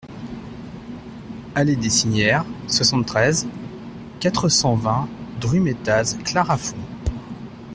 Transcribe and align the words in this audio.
Allée 1.53 1.75
des 1.75 1.91
Signères, 1.91 2.43
soixante-treize, 2.67 3.45
quatre 4.19 4.49
cent 4.49 4.73
vingt 4.73 5.07
Drumettaz-Clarafond 5.39 6.79